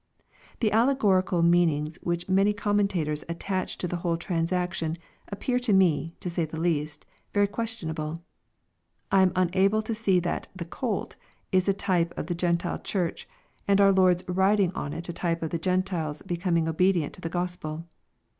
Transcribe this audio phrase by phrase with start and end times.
[0.61, 6.27] The allegorical meanings which many commentators attach tc the whole transaction, appear to me, to
[6.27, 8.19] say the least, very ques tionable.
[9.11, 11.17] I am unable to see that" the colt'
[11.51, 13.27] is a type of the G en tile Church,
[13.67, 17.13] and our Lord's riding on it a type of the G entiles be coming obedient
[17.13, 17.85] to the Gospel.